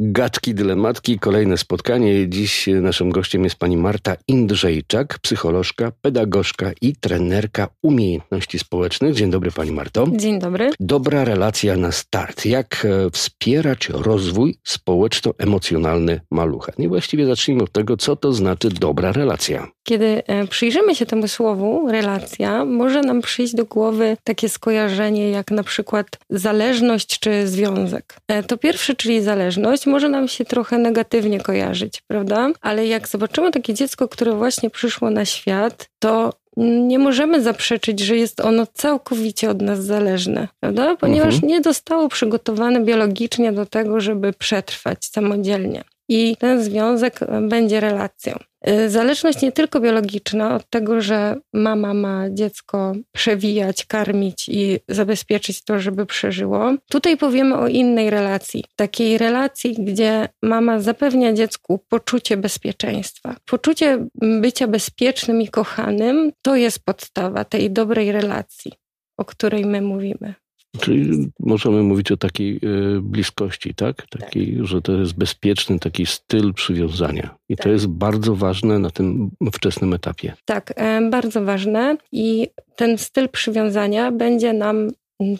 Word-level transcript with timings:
Gadki, 0.00 0.54
dylematki, 0.54 1.18
kolejne 1.18 1.58
spotkanie. 1.58 2.28
Dziś 2.28 2.66
naszym 2.66 3.10
gościem 3.10 3.44
jest 3.44 3.56
pani 3.56 3.76
Marta 3.76 4.16
Indrzejczak, 4.28 5.18
psycholożka, 5.18 5.92
pedagogzka 6.02 6.70
i 6.80 6.96
trenerka 6.96 7.68
umiejętności 7.82 8.58
społecznych. 8.58 9.14
Dzień 9.14 9.30
dobry 9.30 9.50
pani 9.50 9.72
Marto. 9.72 10.06
Dzień 10.16 10.38
dobry. 10.38 10.70
Dobra 10.80 11.24
relacja 11.24 11.76
na 11.76 11.92
start. 11.92 12.46
Jak 12.46 12.84
e, 12.84 13.10
wspierać 13.10 13.88
rozwój 13.88 14.58
społeczno-emocjonalny 14.64 16.20
malucha? 16.30 16.72
Nie 16.78 16.88
właściwie 16.88 17.26
zacznijmy 17.26 17.62
od 17.62 17.72
tego, 17.72 17.96
co 17.96 18.16
to 18.16 18.32
znaczy 18.32 18.68
dobra 18.68 19.12
relacja. 19.12 19.68
Kiedy 19.82 20.22
e, 20.26 20.46
przyjrzymy 20.46 20.94
się 20.94 21.06
temu 21.06 21.28
słowu 21.28 21.88
relacja, 21.90 22.64
może 22.64 23.00
nam 23.00 23.20
przyjść 23.20 23.54
do 23.54 23.64
głowy 23.64 24.16
takie 24.24 24.48
skojarzenie 24.48 25.30
jak 25.30 25.50
na 25.50 25.62
przykład 25.62 26.06
zależność 26.30 27.18
czy 27.18 27.48
związek. 27.48 28.14
E, 28.28 28.42
to 28.42 28.58
pierwsze, 28.58 28.94
czyli 28.94 29.22
zależność, 29.22 29.87
może 29.88 30.08
nam 30.08 30.28
się 30.28 30.44
trochę 30.44 30.78
negatywnie 30.78 31.40
kojarzyć, 31.40 32.02
prawda? 32.06 32.50
Ale 32.60 32.86
jak 32.86 33.08
zobaczymy 33.08 33.50
takie 33.50 33.74
dziecko, 33.74 34.08
które 34.08 34.32
właśnie 34.32 34.70
przyszło 34.70 35.10
na 35.10 35.24
świat, 35.24 35.90
to 35.98 36.32
nie 36.56 36.98
możemy 36.98 37.42
zaprzeczyć, 37.42 38.00
że 38.00 38.16
jest 38.16 38.40
ono 38.40 38.66
całkowicie 38.66 39.50
od 39.50 39.62
nas 39.62 39.84
zależne, 39.84 40.48
prawda? 40.60 40.96
Ponieważ 40.96 41.34
mhm. 41.34 41.52
nie 41.52 41.62
zostało 41.62 42.08
przygotowane 42.08 42.80
biologicznie 42.80 43.52
do 43.52 43.66
tego, 43.66 44.00
żeby 44.00 44.32
przetrwać 44.32 45.04
samodzielnie. 45.04 45.84
I 46.08 46.36
ten 46.36 46.62
związek 46.62 47.20
będzie 47.48 47.80
relacją. 47.80 48.38
Y, 48.66 48.90
zależność 48.90 49.42
nie 49.42 49.52
tylko 49.52 49.80
biologiczna 49.80 50.54
od 50.54 50.70
tego, 50.70 51.00
że 51.00 51.36
mama 51.52 51.94
ma 51.94 52.30
dziecko 52.30 52.92
przewijać, 53.12 53.84
karmić 53.86 54.48
i 54.48 54.78
zabezpieczyć 54.88 55.64
to, 55.64 55.78
żeby 55.78 56.06
przeżyło. 56.06 56.74
Tutaj 56.90 57.16
powiemy 57.16 57.56
o 57.56 57.68
innej 57.68 58.10
relacji. 58.10 58.64
Takiej 58.76 59.18
relacji, 59.18 59.74
gdzie 59.74 60.28
mama 60.42 60.80
zapewnia 60.80 61.32
dziecku 61.32 61.80
poczucie 61.88 62.36
bezpieczeństwa. 62.36 63.36
Poczucie 63.44 64.06
bycia 64.14 64.68
bezpiecznym 64.68 65.42
i 65.42 65.48
kochanym 65.48 66.32
to 66.42 66.56
jest 66.56 66.84
podstawa 66.84 67.44
tej 67.44 67.70
dobrej 67.70 68.12
relacji, 68.12 68.72
o 69.16 69.24
której 69.24 69.66
my 69.66 69.82
mówimy. 69.82 70.34
Czyli 70.80 71.30
możemy 71.40 71.82
mówić 71.82 72.12
o 72.12 72.16
takiej 72.16 72.56
e, 72.56 72.58
bliskości, 73.00 73.74
tak? 73.74 74.06
Takiej, 74.06 74.56
tak. 74.56 74.66
że 74.66 74.82
to 74.82 74.92
jest 74.92 75.18
bezpieczny 75.18 75.78
taki 75.78 76.06
styl 76.06 76.54
przywiązania. 76.54 77.34
I 77.48 77.56
tak. 77.56 77.64
to 77.64 77.70
jest 77.70 77.86
bardzo 77.86 78.34
ważne 78.34 78.78
na 78.78 78.90
tym 78.90 79.30
wczesnym 79.52 79.92
etapie. 79.92 80.34
Tak, 80.44 80.72
e, 80.76 81.10
bardzo 81.10 81.44
ważne. 81.44 81.96
I 82.12 82.48
ten 82.76 82.98
styl 82.98 83.28
przywiązania 83.28 84.12
będzie 84.12 84.52
nam 84.52 84.88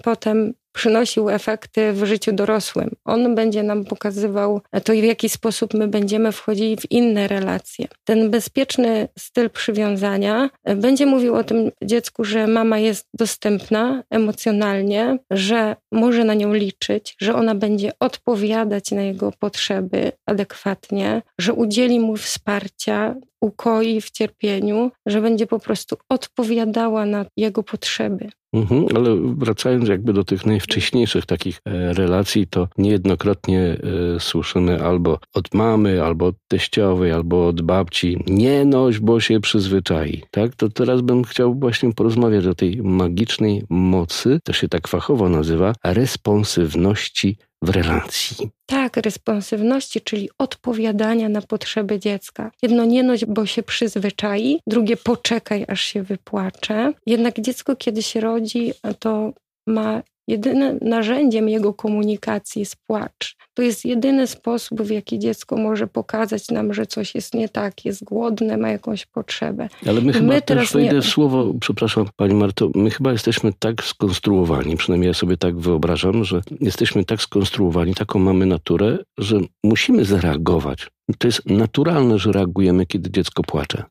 potem 0.05 0.55
przynosił 0.79 1.31
efekty 1.31 1.93
w 1.93 2.05
życiu 2.05 2.33
dorosłym. 2.33 2.91
On 3.05 3.35
będzie 3.35 3.63
nam 3.63 3.85
pokazywał 3.85 4.61
to, 4.85 4.93
w 4.93 5.05
jaki 5.05 5.29
sposób 5.29 5.75
my 5.75 5.89
będziemy 5.89 6.33
wchodzili 6.33 6.77
w 6.77 6.91
inne 6.91 7.29
relacje. 7.29 7.87
Ten 8.05 8.31
bezpieczny 8.31 9.09
styl 9.19 9.51
przywiązania 9.51 10.51
będzie 10.77 11.07
mówił 11.07 11.35
o 11.35 11.45
tym 11.45 11.71
dziecku, 11.85 12.25
że 12.25 12.47
mama 12.47 12.79
jest 12.79 13.09
dostępna 13.15 14.03
emocjonalnie, 14.11 15.19
że 15.31 15.77
może 15.93 16.25
na 16.25 16.35
nią 16.35 16.53
liczyć, 16.55 17.17
że 17.21 17.35
ona 17.35 17.55
będzie 17.55 17.93
odpowiadać 18.01 18.91
na 18.91 19.03
jego 19.03 19.33
potrzeby 19.39 20.13
adekwatnie, 20.27 21.23
że 21.41 21.53
udzieli 21.53 22.01
mu 22.01 22.17
wsparcia 22.17 23.15
ukoi 23.41 24.01
w 24.01 24.11
cierpieniu, 24.11 24.91
że 25.07 25.21
będzie 25.21 25.47
po 25.47 25.59
prostu 25.59 25.97
odpowiadała 26.09 27.07
na 27.07 27.27
jego 27.37 27.63
potrzeby. 27.63 28.31
Mhm, 28.53 28.87
ale 28.97 29.17
wracając 29.37 29.89
jakby 29.89 30.13
do 30.13 30.25
tych 30.25 30.47
najwcześniejszych 30.47 31.27
takich 31.27 31.61
e, 31.65 31.93
relacji, 31.93 32.47
to 32.47 32.69
niejednokrotnie 32.79 33.61
e, 34.17 34.21
słyszymy 34.21 34.83
albo 34.83 35.19
od 35.35 35.55
mamy, 35.55 36.03
albo 36.05 36.27
od 36.27 36.37
teściowej, 36.49 37.13
albo 37.13 37.47
od 37.47 37.63
babci, 37.63 38.25
nie 38.27 38.65
noś, 38.65 38.99
bo 38.99 39.21
się 39.21 39.41
przyzwyczai. 39.41 40.23
Tak? 40.31 40.55
To 40.55 40.69
teraz 40.69 41.01
bym 41.01 41.25
chciał 41.25 41.55
właśnie 41.55 41.93
porozmawiać 41.93 42.47
o 42.47 42.55
tej 42.55 42.83
magicznej 42.83 43.63
mocy, 43.69 44.39
to 44.45 44.53
się 44.53 44.69
tak 44.69 44.89
fachowo 44.89 45.29
nazywa, 45.29 45.73
responsywności 45.85 47.37
w 47.63 47.69
relacji. 47.69 48.49
Tak, 48.67 48.97
responsywności, 48.97 50.01
czyli 50.01 50.31
odpowiadania 50.39 51.29
na 51.29 51.43
potrzeby 51.43 51.99
dziecka. 51.99 52.51
Jedno 52.63 52.85
nie 52.85 53.03
noś, 53.03 53.25
bo 53.25 53.47
się 53.47 53.63
przyzwyczai, 53.63 54.61
drugie 54.67 54.97
poczekaj, 54.97 55.65
aż 55.69 55.81
się 55.81 56.03
wypłacze. 56.03 56.93
Jednak 57.07 57.41
dziecko, 57.41 57.77
kiedy 57.77 58.03
się 58.03 58.21
rodzi, 58.21 58.73
to 58.99 59.33
ma 59.67 60.03
Jedynym 60.29 60.79
narzędziem 60.83 61.49
jego 61.49 61.75
komunikacji 61.75 62.61
jest 62.61 62.77
płacz. 62.87 63.37
To 63.59 63.63
jest 63.63 63.85
jedyny 63.85 64.27
sposób, 64.27 64.83
w 64.83 64.91
jaki 64.91 65.19
dziecko 65.19 65.57
może 65.57 65.87
pokazać 65.87 66.49
nam, 66.49 66.75
że 66.75 66.87
coś 66.87 67.15
jest 67.15 67.35
nie 67.35 67.49
tak, 67.49 67.85
jest 67.85 68.05
głodne, 68.05 68.57
ma 68.57 68.69
jakąś 68.69 69.07
potrzebę. 69.07 69.69
Ale 69.87 70.01
my, 70.01 70.13
chyba 70.13 70.41
też 70.41 70.73
wejdę 70.73 70.97
nie... 70.97 71.03
słowo, 71.03 71.55
przepraszam 71.61 72.07
Pani 72.17 72.35
Marto, 72.35 72.71
my 72.75 72.91
chyba 72.91 73.13
jesteśmy 73.13 73.53
tak 73.59 73.85
skonstruowani, 73.85 74.77
przynajmniej 74.77 75.09
ja 75.09 75.15
sobie 75.15 75.37
tak 75.37 75.59
wyobrażam, 75.59 76.25
że 76.25 76.41
jesteśmy 76.61 77.05
tak 77.05 77.23
skonstruowani, 77.23 77.95
taką 77.95 78.19
mamy 78.19 78.47
naturę, 78.47 78.99
że 79.19 79.41
musimy 79.65 80.05
zareagować 80.05 80.91
to 81.19 81.29
jest 81.29 81.47
naturalne, 81.47 82.19
że 82.19 82.33
reagujemy, 82.33 82.87
kiedy 82.87 83.11
dziecko 83.11 83.43
płacze. 83.43 83.85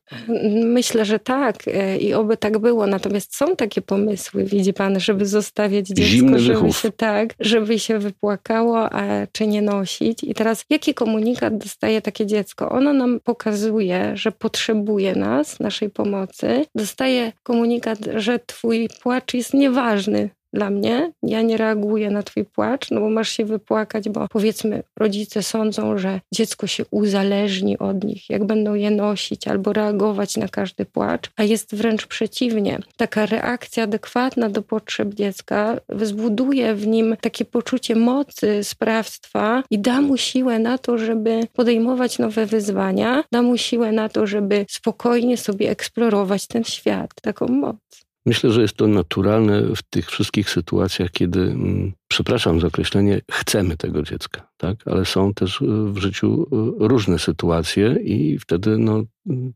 Myślę, 0.64 1.04
że 1.04 1.18
tak 1.18 1.68
e, 1.68 1.98
i 1.98 2.14
oby 2.14 2.36
tak 2.36 2.58
było. 2.58 2.86
Natomiast 2.86 3.36
są 3.36 3.56
takie 3.56 3.82
pomysły, 3.82 4.44
widzi 4.44 4.72
pan, 4.72 5.00
żeby 5.00 5.26
zostawiać 5.26 5.86
dziecko, 5.86 6.02
Zimny 6.02 6.38
żeby 6.40 6.72
się 6.72 6.92
tak, 6.92 7.34
żeby 7.40 7.78
się 7.78 7.98
wypłakało, 7.98 8.92
a 8.92 9.26
czy 9.32 9.46
nie 9.46 9.57
nosić. 9.62 10.24
I 10.24 10.34
teraz 10.34 10.64
jaki 10.70 10.94
komunikat 10.94 11.58
dostaje 11.58 12.02
takie 12.02 12.26
dziecko? 12.26 12.70
Ono 12.70 12.92
nam 12.92 13.20
pokazuje, 13.20 14.16
że 14.16 14.32
potrzebuje 14.32 15.14
nas, 15.14 15.60
naszej 15.60 15.90
pomocy. 15.90 16.66
Dostaje 16.74 17.32
komunikat, 17.42 17.98
że 18.14 18.38
twój 18.38 18.88
płacz 19.02 19.34
jest 19.34 19.54
nieważny, 19.54 20.30
dla 20.58 20.70
mnie. 20.70 21.12
Ja 21.22 21.42
nie 21.42 21.56
reaguję 21.56 22.10
na 22.10 22.22
twój 22.22 22.44
płacz, 22.44 22.90
no 22.90 23.00
bo 23.00 23.10
masz 23.10 23.28
się 23.28 23.44
wypłakać, 23.44 24.08
bo 24.08 24.28
powiedzmy 24.28 24.82
rodzice 24.96 25.42
sądzą, 25.42 25.98
że 25.98 26.20
dziecko 26.34 26.66
się 26.66 26.84
uzależni 26.90 27.78
od 27.78 28.04
nich, 28.04 28.30
jak 28.30 28.44
będą 28.44 28.74
je 28.74 28.90
nosić 28.90 29.48
albo 29.48 29.72
reagować 29.72 30.36
na 30.36 30.48
każdy 30.48 30.84
płacz, 30.84 31.30
a 31.36 31.42
jest 31.42 31.74
wręcz 31.74 32.06
przeciwnie. 32.06 32.78
Taka 32.96 33.26
reakcja 33.26 33.84
adekwatna 33.84 34.48
do 34.48 34.62
potrzeb 34.62 35.14
dziecka 35.14 35.80
wzbuduje 35.88 36.74
w 36.74 36.86
nim 36.86 37.16
takie 37.20 37.44
poczucie 37.44 37.94
mocy, 37.96 38.64
sprawstwa 38.64 39.62
i 39.70 39.78
da 39.78 40.00
mu 40.00 40.16
siłę 40.16 40.58
na 40.58 40.78
to, 40.78 40.98
żeby 40.98 41.40
podejmować 41.52 42.18
nowe 42.18 42.46
wyzwania, 42.46 43.24
da 43.32 43.42
mu 43.42 43.56
siłę 43.56 43.92
na 43.92 44.08
to, 44.08 44.26
żeby 44.26 44.66
spokojnie 44.68 45.36
sobie 45.36 45.70
eksplorować 45.70 46.46
ten 46.46 46.64
świat, 46.64 47.10
taką 47.22 47.46
moc. 47.48 48.07
Myślę, 48.28 48.50
że 48.50 48.62
jest 48.62 48.76
to 48.76 48.86
naturalne 48.86 49.62
w 49.76 49.82
tych 49.82 50.10
wszystkich 50.10 50.50
sytuacjach, 50.50 51.10
kiedy, 51.10 51.40
mm, 51.40 51.92
przepraszam 52.08 52.60
za 52.60 52.66
określenie, 52.66 53.20
chcemy 53.30 53.76
tego 53.76 54.02
dziecka, 54.02 54.48
tak? 54.56 54.76
Ale 54.86 55.04
są 55.04 55.34
też 55.34 55.62
w 55.92 55.98
życiu 55.98 56.46
e, 56.52 56.88
różne 56.88 57.18
sytuacje 57.18 57.96
i 58.04 58.38
wtedy 58.38 58.78
no, 58.78 59.02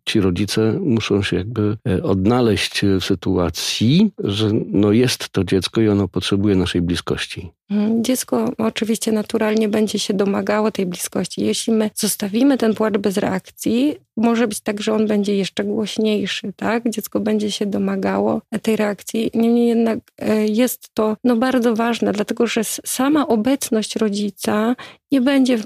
ci 0.05 0.21
rodzice 0.21 0.73
muszą 0.81 1.23
się 1.23 1.37
jakby 1.37 1.77
e, 1.89 2.03
odnaleźć 2.03 2.81
w 3.01 3.05
sytuacji, 3.05 4.11
że 4.19 4.51
no 4.67 4.93
jest 4.93 5.29
to 5.29 5.45
dziecko 5.45 5.81
i 5.81 5.89
ono 5.89 6.09
potrzebuje 6.09 6.57
naszej 6.57 6.83
bliskości. 6.83 7.51
Mhm. 7.71 8.05
Dziecko 8.05 8.53
oczywiście 8.59 9.13
naturalnie 9.13 9.69
będzie 9.69 9.99
się 9.99 10.15
domagało 10.15 10.71
tej 10.71 10.87
bliskości. 10.87 11.45
Jeśli 11.45 11.73
my 11.73 11.91
zostawimy 11.95 12.59
ten 12.59 12.75
płacz 12.75 12.99
bez 12.99 13.17
reakcji, 13.17 13.97
może 14.17 14.49
być 14.49 14.61
tak, 14.61 14.81
że 14.81 14.95
on 14.95 15.07
będzie 15.07 15.37
jeszcze 15.37 15.65
głośniejszy, 15.65 16.53
tak? 16.57 16.91
Dziecko 16.91 17.21
będzie 17.21 17.51
się 17.51 17.67
domagało 17.67 18.43
tej 18.63 18.77
reakcji. 18.77 19.31
Niemniej 19.35 19.69
jednak 19.69 19.99
e, 20.19 20.47
jest 20.47 20.89
to 20.95 21.17
no, 21.25 21.37
bardzo 21.37 21.77
ważne, 21.77 22.13
dlatego 22.13 22.47
że 22.47 22.65
sama 22.65 23.29
obecność 23.29 23.97
rodzica 23.97 24.77
nie 25.13 25.21
będzie 25.21 25.59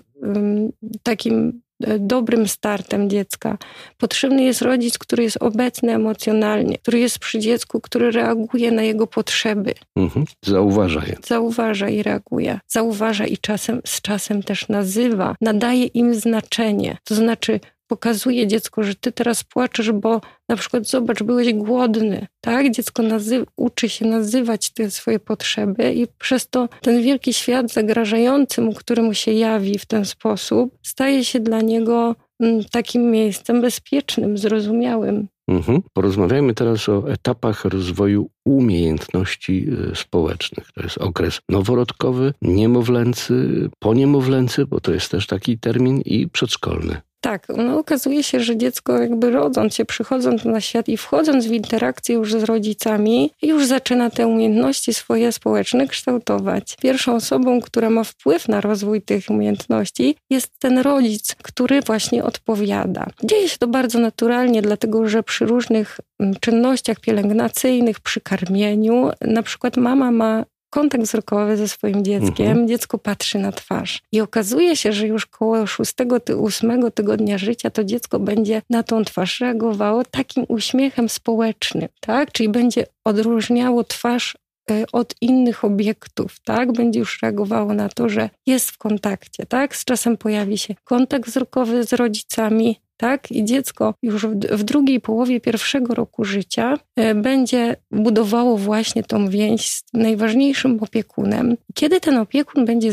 takim 1.02 1.60
E, 1.60 1.65
dobrym 1.98 2.48
startem 2.48 3.10
dziecka. 3.10 3.58
Potrzebny 3.98 4.42
jest 4.42 4.62
rodzic, 4.62 4.98
który 4.98 5.22
jest 5.22 5.36
obecny 5.40 5.94
emocjonalnie, 5.94 6.78
który 6.78 6.98
jest 6.98 7.18
przy 7.18 7.38
dziecku, 7.38 7.80
który 7.80 8.10
reaguje 8.10 8.70
na 8.70 8.82
jego 8.82 9.06
potrzeby. 9.06 9.74
Mhm. 9.96 10.26
Zauważa 10.42 11.02
je. 11.06 11.16
Zauważa 11.26 11.88
i 11.88 12.02
reaguje. 12.02 12.60
Zauważa 12.68 13.26
i 13.26 13.38
czasem 13.38 13.80
z 13.84 14.00
czasem 14.00 14.42
też 14.42 14.68
nazywa, 14.68 15.36
nadaje 15.40 15.84
im 15.84 16.14
znaczenie. 16.14 16.96
To 17.04 17.14
znaczy 17.14 17.60
pokazuje 17.86 18.46
dziecku, 18.46 18.82
że 18.82 18.94
ty 18.94 19.12
teraz 19.12 19.44
płaczesz, 19.44 19.92
bo 19.92 20.20
na 20.48 20.56
przykład 20.56 20.88
zobacz, 20.88 21.22
byłeś 21.22 21.54
głodny, 21.54 22.26
tak? 22.40 22.70
Dziecko 22.70 23.02
nazy- 23.02 23.46
uczy 23.56 23.88
się 23.88 24.06
nazywać 24.06 24.70
te 24.70 24.90
swoje 24.90 25.18
potrzeby 25.18 25.92
i 25.94 26.06
przez 26.18 26.48
to 26.48 26.68
ten 26.82 27.02
wielki 27.02 27.32
świat 27.32 27.72
zagrażający 27.72 28.62
mu, 28.62 28.74
który 28.74 29.02
mu 29.02 29.14
się 29.14 29.32
jawi 29.32 29.78
w 29.78 29.86
ten 29.86 30.04
sposób, 30.04 30.78
staje 30.82 31.24
się 31.24 31.40
dla 31.40 31.60
niego 31.60 32.16
mm, 32.40 32.64
takim 32.64 33.10
miejscem 33.10 33.60
bezpiecznym, 33.60 34.38
zrozumiałym. 34.38 35.28
Mhm. 35.48 35.82
Porozmawiajmy 35.92 36.54
teraz 36.54 36.88
o 36.88 37.12
etapach 37.12 37.64
rozwoju 37.64 38.30
umiejętności 38.44 39.66
y, 39.92 39.96
społecznych. 39.96 40.72
To 40.72 40.82
jest 40.82 40.98
okres 40.98 41.40
noworodkowy, 41.48 42.34
niemowlęcy, 42.42 43.68
poniemowlęcy, 43.78 44.66
bo 44.66 44.80
to 44.80 44.92
jest 44.92 45.10
też 45.10 45.26
taki 45.26 45.58
termin, 45.58 46.00
i 46.04 46.28
przedszkolny. 46.28 47.00
Tak, 47.26 47.46
no 47.56 47.78
okazuje 47.78 48.22
się, 48.22 48.40
że 48.40 48.56
dziecko 48.56 48.98
jakby 48.98 49.30
rodząc 49.30 49.74
się, 49.74 49.84
przychodząc 49.84 50.44
na 50.44 50.60
świat 50.60 50.88
i 50.88 50.96
wchodząc 50.96 51.46
w 51.46 51.52
interakcję 51.52 52.14
już 52.14 52.32
z 52.32 52.42
rodzicami, 52.42 53.30
już 53.42 53.66
zaczyna 53.66 54.10
te 54.10 54.26
umiejętności 54.26 54.94
swoje 54.94 55.32
społeczne 55.32 55.86
kształtować. 55.86 56.76
Pierwszą 56.82 57.14
osobą, 57.14 57.60
która 57.60 57.90
ma 57.90 58.04
wpływ 58.04 58.48
na 58.48 58.60
rozwój 58.60 59.02
tych 59.02 59.30
umiejętności 59.30 60.16
jest 60.30 60.58
ten 60.58 60.78
rodzic, 60.78 61.34
który 61.42 61.80
właśnie 61.80 62.24
odpowiada. 62.24 63.06
Dzieje 63.24 63.48
się 63.48 63.58
to 63.58 63.66
bardzo 63.66 63.98
naturalnie, 63.98 64.62
dlatego 64.62 65.08
że 65.08 65.22
przy 65.22 65.46
różnych 65.46 66.00
mm, 66.20 66.34
czynnościach 66.40 67.00
pielęgnacyjnych, 67.00 68.00
przy 68.00 68.20
karmieniu, 68.20 69.10
na 69.20 69.42
przykład 69.42 69.76
mama 69.76 70.10
ma 70.10 70.44
kontakt 70.70 71.04
wzrokowy 71.04 71.56
ze 71.56 71.68
swoim 71.68 72.04
dzieckiem, 72.04 72.46
mhm. 72.46 72.68
dziecko 72.68 72.98
patrzy 72.98 73.38
na 73.38 73.52
twarz. 73.52 74.02
I 74.12 74.20
okazuje 74.20 74.76
się, 74.76 74.92
że 74.92 75.06
już 75.06 75.26
koło 75.26 75.66
szóstego, 75.66 76.16
ósmego 76.36 76.90
tygodnia 76.90 77.38
życia 77.38 77.70
to 77.70 77.84
dziecko 77.84 78.18
będzie 78.18 78.62
na 78.70 78.82
tą 78.82 79.04
twarz 79.04 79.40
reagowało 79.40 80.04
takim 80.04 80.44
uśmiechem 80.48 81.08
społecznym, 81.08 81.88
tak? 82.00 82.32
Czyli 82.32 82.48
będzie 82.48 82.86
odróżniało 83.04 83.84
twarz 83.84 84.36
e, 84.70 84.84
od 84.92 85.14
innych 85.20 85.64
obiektów, 85.64 86.40
tak? 86.44 86.72
Będzie 86.72 86.98
już 87.00 87.22
reagowało 87.22 87.74
na 87.74 87.88
to, 87.88 88.08
że 88.08 88.30
jest 88.46 88.70
w 88.70 88.78
kontakcie, 88.78 89.46
tak? 89.46 89.76
Z 89.76 89.84
czasem 89.84 90.16
pojawi 90.16 90.58
się 90.58 90.74
kontakt 90.84 91.26
wzrokowy 91.26 91.84
z 91.84 91.92
rodzicami, 91.92 92.80
tak? 92.96 93.32
I 93.32 93.44
dziecko 93.44 93.94
już 94.02 94.26
w, 94.26 94.64
drugiej 94.64 95.00
połowie 95.00 95.40
pierwszego 95.40 95.94
roku 95.94 96.24
życia 96.24 96.78
e, 96.96 97.14
będzie 97.14 97.76
budowało 97.90 98.56
właśnie 98.56 99.02
tą 99.02 99.28
więź 99.28 99.68
z 99.68 99.84
najważniejszym 99.94 100.78
opiekunem. 100.82 101.56
Kiedy 101.74 102.00
ten 102.00 102.18
opiekun 102.18 102.64
będzie 102.64 102.90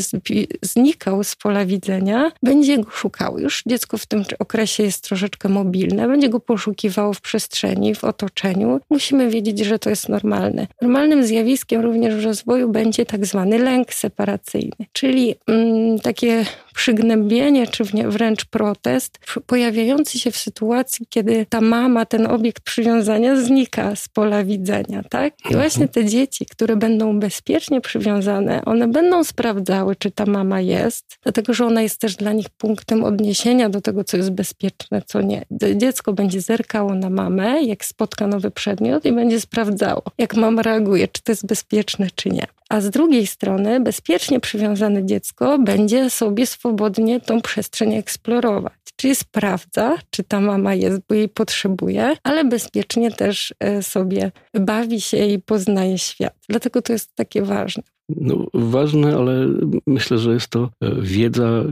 znikał 0.62 1.24
z 1.24 1.36
pola 1.36 1.66
widzenia, 1.66 2.32
będzie 2.42 2.78
go 2.78 2.90
szukał. 2.90 3.38
Już 3.38 3.62
dziecko 3.66 3.98
w 3.98 4.06
tym 4.06 4.24
okresie 4.38 4.82
jest 4.82 5.04
troszeczkę 5.04 5.48
mobilne, 5.48 6.08
będzie 6.08 6.28
go 6.28 6.40
poszukiwało 6.40 7.12
w 7.12 7.20
przestrzeni, 7.20 7.94
w 7.94 8.04
otoczeniu. 8.04 8.80
Musimy 8.90 9.30
wiedzieć, 9.30 9.58
że 9.58 9.78
to 9.78 9.90
jest 9.90 10.08
normalne. 10.08 10.66
Normalnym 10.82 11.24
zjawiskiem 11.26 11.82
również 11.82 12.14
w 12.14 12.24
rozwoju 12.24 12.68
będzie 12.68 13.06
tak 13.06 13.26
zwany 13.26 13.58
lęk 13.58 13.94
separacyjny, 13.94 14.86
czyli 14.92 15.34
mm, 15.46 15.98
takie 15.98 16.44
przygnębienie, 16.74 17.66
czy 17.66 17.84
wręcz 17.84 18.44
protest 18.44 19.18
pojawiający 19.46 19.93
się 20.04 20.30
w 20.30 20.36
sytuacji, 20.36 21.06
kiedy 21.08 21.46
ta 21.48 21.60
mama, 21.60 22.06
ten 22.06 22.26
obiekt 22.26 22.62
przywiązania 22.62 23.36
znika 23.36 23.96
z 23.96 24.08
pola 24.08 24.44
widzenia, 24.44 25.02
tak? 25.10 25.34
I 25.40 25.46
mhm. 25.46 25.60
właśnie 25.60 25.88
te 25.88 26.04
dzieci, 26.04 26.46
które 26.46 26.76
będą 26.76 27.20
bezpiecznie 27.20 27.80
przywiązane, 27.80 28.64
one 28.64 28.88
będą 28.88 29.24
sprawdzały, 29.24 29.96
czy 29.96 30.10
ta 30.10 30.26
mama 30.26 30.60
jest, 30.60 31.18
dlatego 31.22 31.54
że 31.54 31.66
ona 31.66 31.82
jest 31.82 32.00
też 32.00 32.16
dla 32.16 32.32
nich 32.32 32.48
punktem 32.48 33.04
odniesienia 33.04 33.68
do 33.68 33.80
tego, 33.80 34.04
co 34.04 34.16
jest 34.16 34.30
bezpieczne, 34.30 35.02
co 35.06 35.20
nie. 35.20 35.44
Dziecko 35.76 36.12
będzie 36.12 36.40
zerkało 36.40 36.94
na 36.94 37.10
mamę, 37.10 37.62
jak 37.62 37.84
spotka 37.84 38.26
nowy 38.26 38.50
przedmiot 38.50 39.04
i 39.04 39.12
będzie 39.12 39.40
sprawdzało, 39.40 40.02
jak 40.18 40.34
mama 40.34 40.62
reaguje, 40.62 41.08
czy 41.08 41.22
to 41.22 41.32
jest 41.32 41.46
bezpieczne, 41.46 42.08
czy 42.14 42.30
nie 42.30 42.46
a 42.68 42.80
z 42.80 42.90
drugiej 42.90 43.26
strony 43.26 43.80
bezpiecznie 43.80 44.40
przywiązane 44.40 45.06
dziecko 45.06 45.58
będzie 45.58 46.10
sobie 46.10 46.46
swobodnie 46.46 47.20
tą 47.20 47.40
przestrzeń 47.40 47.94
eksplorować. 47.94 48.72
Czyli 49.04 49.14
sprawdza, 49.14 49.96
czy 50.10 50.24
ta 50.24 50.40
mama 50.40 50.74
jest, 50.74 51.00
bo 51.08 51.14
jej 51.14 51.28
potrzebuje, 51.28 52.16
ale 52.22 52.44
bezpiecznie 52.44 53.12
też 53.12 53.54
e, 53.60 53.82
sobie 53.82 54.32
bawi 54.54 55.00
się 55.00 55.16
i 55.16 55.38
poznaje 55.38 55.98
świat. 55.98 56.34
Dlatego 56.48 56.82
to 56.82 56.92
jest 56.92 57.14
takie 57.14 57.42
ważne. 57.42 57.82
No, 58.08 58.46
ważne, 58.54 59.16
ale 59.16 59.48
myślę, 59.86 60.18
że 60.18 60.32
jest 60.32 60.48
to 60.48 60.70
e, 60.80 60.90
wiedza, 61.00 61.48
e, 61.48 61.64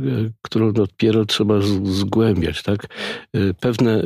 którą 0.43 0.73
dopiero 0.73 1.25
trzeba 1.25 1.55
zgłębiać. 1.85 2.63
Tak? 2.63 2.87
E, 3.35 3.55
pewne 3.61 4.03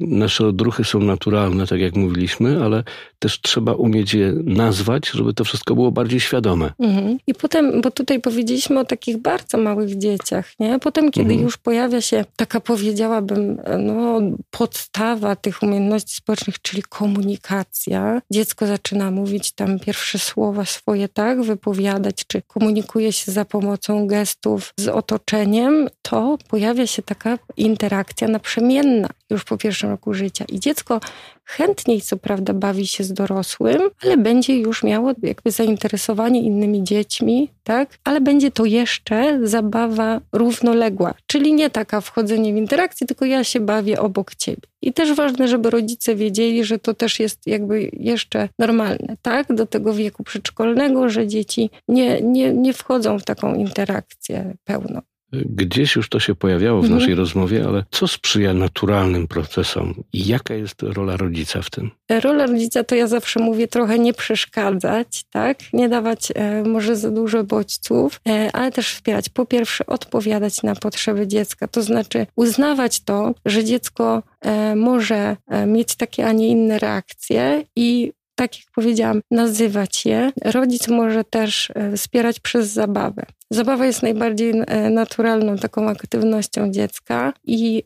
nasze 0.00 0.46
odruchy 0.46 0.84
są 0.84 1.00
naturalne, 1.00 1.66
tak 1.66 1.80
jak 1.80 1.96
mówiliśmy, 1.96 2.64
ale 2.64 2.84
też 3.18 3.40
trzeba 3.40 3.72
umieć 3.72 4.14
je 4.14 4.32
nazwać, 4.44 5.10
żeby 5.10 5.34
to 5.34 5.44
wszystko 5.44 5.74
było 5.74 5.90
bardziej 5.92 6.20
świadome. 6.20 6.72
Mhm. 6.78 7.18
I 7.26 7.34
potem, 7.34 7.80
bo 7.80 7.90
tutaj 7.90 8.20
powiedzieliśmy 8.20 8.80
o 8.80 8.84
takich 8.84 9.16
bardzo 9.16 9.58
małych 9.58 9.98
dzieciach, 9.98 10.60
nie? 10.60 10.78
Potem, 10.78 11.10
kiedy 11.10 11.30
mhm. 11.30 11.42
już 11.42 11.56
pojawia 11.56 12.00
się 12.00 12.24
taka, 12.36 12.60
powiedziałabym, 12.60 13.58
no, 13.78 14.20
podstawa 14.50 15.36
tych 15.36 15.62
umiejętności 15.62 16.16
społecznych, 16.16 16.62
czyli 16.62 16.82
komunikacja, 16.82 18.22
dziecko 18.30 18.66
zaczyna 18.66 19.10
mówić 19.10 19.52
tam 19.52 19.78
pierwsze 19.78 20.18
słowa 20.18 20.64
swoje, 20.64 21.08
tak, 21.08 21.42
wypowiedzieć 21.42 21.69
opowiadać, 21.70 22.24
czy 22.26 22.42
komunikuje 22.42 23.12
się 23.12 23.32
za 23.32 23.44
pomocą 23.44 24.06
gestów 24.06 24.74
z 24.76 24.88
otoczeniem, 24.88 25.88
to 26.02 26.38
pojawia 26.48 26.86
się 26.86 27.02
taka 27.02 27.38
interakcja 27.56 28.28
naprzemienna 28.28 29.08
już 29.30 29.44
po 29.44 29.56
pierwszym 29.56 29.90
roku 29.90 30.14
życia. 30.14 30.44
I 30.48 30.60
dziecko 30.60 31.00
chętniej, 31.50 32.00
co 32.00 32.16
prawda, 32.16 32.54
bawi 32.54 32.86
się 32.86 33.04
z 33.04 33.12
dorosłym, 33.12 33.80
ale 34.02 34.16
będzie 34.16 34.56
już 34.56 34.82
miało 34.82 35.12
jakby 35.22 35.50
zainteresowanie 35.50 36.42
innymi 36.42 36.84
dziećmi, 36.84 37.50
tak? 37.64 37.98
Ale 38.04 38.20
będzie 38.20 38.50
to 38.50 38.64
jeszcze 38.64 39.40
zabawa 39.42 40.20
równoległa, 40.32 41.14
czyli 41.26 41.52
nie 41.52 41.70
taka 41.70 42.00
wchodzenie 42.00 42.52
w 42.52 42.56
interakcję, 42.56 43.06
tylko 43.06 43.24
ja 43.24 43.44
się 43.44 43.60
bawię 43.60 44.00
obok 44.00 44.34
ciebie. 44.34 44.62
I 44.82 44.92
też 44.92 45.14
ważne, 45.14 45.48
żeby 45.48 45.70
rodzice 45.70 46.14
wiedzieli, 46.14 46.64
że 46.64 46.78
to 46.78 46.94
też 46.94 47.20
jest 47.20 47.46
jakby 47.46 47.90
jeszcze 47.92 48.48
normalne, 48.58 49.16
tak? 49.22 49.54
Do 49.54 49.66
tego 49.66 49.94
wieku 49.94 50.24
przedszkolnego, 50.24 51.08
że 51.08 51.26
dzieci 51.26 51.70
nie, 51.88 52.20
nie, 52.20 52.52
nie 52.52 52.72
wchodzą 52.72 53.18
w 53.18 53.24
taką 53.24 53.54
interakcję 53.54 54.54
pełną. 54.64 55.00
Gdzieś 55.32 55.96
już 55.96 56.08
to 56.08 56.20
się 56.20 56.34
pojawiało 56.34 56.80
w 56.80 56.84
mhm. 56.84 57.00
naszej 57.00 57.14
rozmowie, 57.14 57.64
ale 57.66 57.84
co 57.90 58.08
sprzyja 58.08 58.54
naturalnym 58.54 59.28
procesom 59.28 59.94
i 60.12 60.26
jaka 60.26 60.54
jest 60.54 60.82
rola 60.82 61.16
rodzica 61.16 61.62
w 61.62 61.70
tym? 61.70 61.90
Rola 62.22 62.46
rodzica 62.46 62.84
to 62.84 62.94
ja 62.94 63.06
zawsze 63.06 63.40
mówię 63.40 63.68
trochę 63.68 63.98
nie 63.98 64.14
przeszkadzać, 64.14 65.24
tak? 65.30 65.58
Nie 65.72 65.88
dawać 65.88 66.32
e, 66.34 66.62
może 66.62 66.96
za 66.96 67.10
dużo 67.10 67.44
bodźców, 67.44 68.20
e, 68.28 68.50
ale 68.52 68.72
też 68.72 68.94
wspierać. 68.94 69.28
Po 69.28 69.46
pierwsze 69.46 69.86
odpowiadać 69.86 70.62
na 70.62 70.74
potrzeby 70.74 71.26
dziecka, 71.26 71.68
to 71.68 71.82
znaczy 71.82 72.26
uznawać 72.36 73.00
to, 73.00 73.34
że 73.46 73.64
dziecko 73.64 74.22
e, 74.40 74.76
może 74.76 75.36
e, 75.48 75.66
mieć 75.66 75.96
takie, 75.96 76.26
a 76.26 76.32
nie 76.32 76.48
inne 76.48 76.78
reakcje 76.78 77.64
i 77.76 78.12
tak 78.40 78.58
jak 78.58 78.66
powiedziałam, 78.74 79.20
nazywać 79.30 80.06
je. 80.06 80.32
Rodzic 80.44 80.88
może 80.88 81.24
też 81.24 81.72
e, 81.74 81.96
wspierać 81.96 82.40
przez 82.40 82.68
zabawę. 82.68 83.26
Zabawa 83.50 83.86
jest 83.86 84.02
najbardziej 84.02 84.50
e, 84.66 84.90
naturalną 84.90 85.56
taką 85.56 85.88
aktywnością 85.88 86.70
dziecka 86.70 87.32
i 87.44 87.82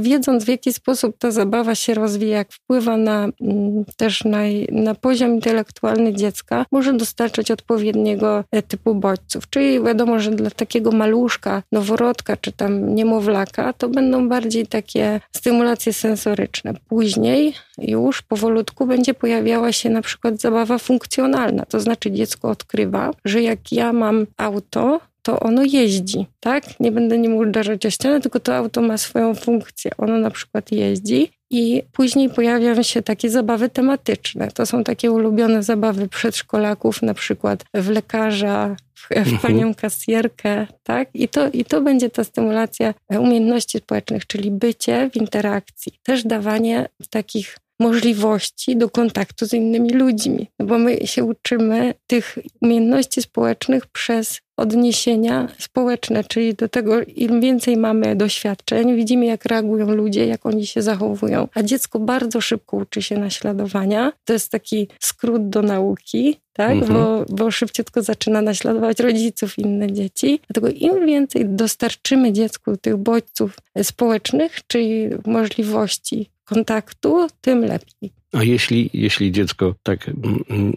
wiedząc 0.00 0.44
w 0.44 0.48
jaki 0.48 0.72
sposób 0.72 1.18
ta 1.18 1.30
zabawa 1.30 1.74
się 1.74 1.94
rozwija, 1.94 2.36
jak 2.36 2.52
wpływa 2.52 2.96
na, 2.96 3.28
mm, 3.40 3.84
też 3.96 4.24
na, 4.24 4.38
na 4.72 4.94
poziom 4.94 5.34
intelektualny 5.34 6.14
dziecka, 6.14 6.66
może 6.72 6.92
dostarczać 6.92 7.50
odpowiedniego 7.50 8.44
e, 8.52 8.62
typu 8.62 8.94
bodźców. 8.94 9.50
Czyli 9.50 9.82
wiadomo, 9.82 10.20
że 10.20 10.30
dla 10.30 10.50
takiego 10.50 10.92
maluszka, 10.92 11.62
noworodka 11.72 12.36
czy 12.36 12.52
tam 12.52 12.94
niemowlaka 12.94 13.72
to 13.72 13.88
będą 13.88 14.28
bardziej 14.28 14.66
takie 14.66 15.20
stymulacje 15.36 15.92
sensoryczne. 15.92 16.74
Później 16.88 17.54
już 17.78 18.22
powolutku 18.22 18.86
będzie 18.86 19.14
pojawiała 19.14 19.72
się 19.72 19.90
na 19.90 20.02
przykład 20.02 20.40
zabawa 20.40 20.78
funkcjonalna, 20.78 21.64
to 21.66 21.80
znaczy 21.80 22.10
dziecko 22.10 22.48
odkrywa, 22.50 23.10
że 23.24 23.42
jak 23.42 23.72
ja 23.72 23.92
mam 23.92 24.26
auto, 24.36 25.00
to 25.26 25.40
ono 25.40 25.64
jeździ, 25.64 26.26
tak? 26.40 26.80
Nie 26.80 26.92
będę 26.92 27.18
nim 27.18 27.36
uderzać 27.36 27.86
o 27.86 27.90
ścianę, 27.90 28.20
tylko 28.20 28.40
to 28.40 28.56
auto 28.56 28.82
ma 28.82 28.98
swoją 28.98 29.34
funkcję. 29.34 29.90
Ono 29.98 30.18
na 30.18 30.30
przykład 30.30 30.72
jeździ 30.72 31.30
i 31.50 31.82
później 31.92 32.30
pojawiają 32.30 32.82
się 32.82 33.02
takie 33.02 33.30
zabawy 33.30 33.68
tematyczne. 33.68 34.48
To 34.54 34.66
są 34.66 34.84
takie 34.84 35.12
ulubione 35.12 35.62
zabawy 35.62 36.08
przedszkolaków, 36.08 37.02
na 37.02 37.14
przykład 37.14 37.64
w 37.74 37.88
lekarza, 37.90 38.76
w, 38.94 39.08
w 39.08 39.12
mhm. 39.12 39.38
panią 39.38 39.74
kasjerkę, 39.74 40.66
tak? 40.82 41.08
I 41.14 41.28
to, 41.28 41.48
I 41.48 41.64
to 41.64 41.80
będzie 41.80 42.10
ta 42.10 42.24
stymulacja 42.24 42.94
umiejętności 43.18 43.78
społecznych, 43.78 44.26
czyli 44.26 44.50
bycie 44.50 45.10
w 45.12 45.16
interakcji. 45.16 45.92
Też 46.02 46.24
dawanie 46.24 46.88
takich 47.10 47.56
możliwości 47.80 48.76
do 48.76 48.90
kontaktu 48.90 49.46
z 49.46 49.52
innymi 49.52 49.90
ludźmi, 49.90 50.50
no 50.58 50.66
bo 50.66 50.78
my 50.78 51.06
się 51.06 51.24
uczymy 51.24 51.94
tych 52.06 52.38
umiejętności 52.60 53.22
społecznych 53.22 53.86
przez 53.86 54.40
odniesienia 54.56 55.48
społeczne, 55.58 56.24
czyli 56.24 56.54
do 56.54 56.68
tego, 56.68 57.02
im 57.02 57.40
więcej 57.40 57.76
mamy 57.76 58.16
doświadczeń, 58.16 58.96
widzimy, 58.96 59.26
jak 59.26 59.44
reagują 59.44 59.90
ludzie, 59.90 60.26
jak 60.26 60.46
oni 60.46 60.66
się 60.66 60.82
zachowują. 60.82 61.48
A 61.54 61.62
dziecko 61.62 61.98
bardzo 61.98 62.40
szybko 62.40 62.76
uczy 62.76 63.02
się 63.02 63.18
naśladowania. 63.18 64.12
To 64.24 64.32
jest 64.32 64.50
taki 64.50 64.88
skrót 65.00 65.48
do 65.48 65.62
nauki, 65.62 66.40
tak? 66.52 66.70
Mhm. 66.70 66.92
Bo, 66.94 67.24
bo 67.28 67.50
szybciutko 67.50 68.02
zaczyna 68.02 68.42
naśladować 68.42 69.00
rodziców 69.00 69.58
inne 69.58 69.92
dzieci. 69.92 70.40
Dlatego 70.48 70.68
im 70.68 71.06
więcej 71.06 71.44
dostarczymy 71.48 72.32
dziecku 72.32 72.76
tych 72.76 72.96
bodźców 72.96 73.56
społecznych, 73.82 74.66
czyli 74.66 75.08
możliwości 75.26 76.30
kontaktu, 76.46 77.26
tym 77.40 77.64
lepiej. 77.64 78.12
A 78.36 78.44
jeśli, 78.44 78.90
jeśli 78.94 79.32
dziecko 79.32 79.74
tak 79.82 80.10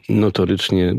notorycznie 0.10 0.96